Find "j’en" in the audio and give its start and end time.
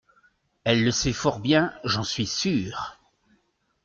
1.83-2.01